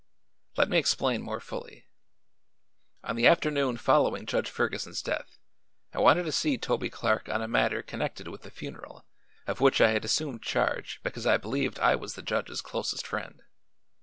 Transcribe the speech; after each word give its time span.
Let 0.57 0.67
me 0.67 0.79
explain 0.79 1.21
more 1.21 1.39
fully. 1.39 1.85
On 3.03 3.15
the 3.15 3.27
afternoon 3.27 3.77
following 3.77 4.25
Judge 4.25 4.49
Ferguson's 4.49 5.03
death 5.03 5.37
I 5.93 5.99
wanted 5.99 6.23
to 6.23 6.31
see 6.31 6.57
Toby 6.57 6.89
Clark 6.89 7.29
on 7.29 7.39
a 7.43 7.47
matter 7.47 7.83
connected 7.83 8.27
with 8.27 8.41
the 8.41 8.49
funeral, 8.49 9.05
of 9.45 9.61
which 9.61 9.79
I 9.79 9.91
had 9.91 10.03
assumed 10.03 10.41
charge 10.41 10.99
because 11.03 11.27
I 11.27 11.37
believed 11.37 11.77
I 11.79 11.93
was 11.95 12.15
the 12.15 12.23
judge's 12.23 12.61
closest 12.61 13.05
friend. 13.05 13.43